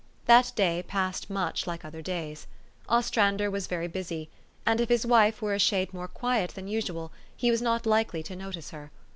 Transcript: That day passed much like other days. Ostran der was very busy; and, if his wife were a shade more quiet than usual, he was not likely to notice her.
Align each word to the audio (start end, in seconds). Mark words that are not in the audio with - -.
That 0.25 0.51
day 0.55 0.83
passed 0.87 1.29
much 1.29 1.67
like 1.67 1.85
other 1.85 2.01
days. 2.01 2.47
Ostran 2.89 3.37
der 3.37 3.51
was 3.51 3.67
very 3.67 3.87
busy; 3.87 4.29
and, 4.65 4.81
if 4.81 4.89
his 4.89 5.05
wife 5.05 5.43
were 5.43 5.53
a 5.53 5.59
shade 5.59 5.93
more 5.93 6.07
quiet 6.07 6.55
than 6.55 6.67
usual, 6.67 7.11
he 7.37 7.51
was 7.51 7.61
not 7.61 7.85
likely 7.85 8.23
to 8.23 8.35
notice 8.35 8.71
her. 8.71 8.89